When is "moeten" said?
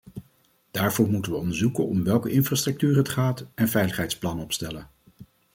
1.09-1.31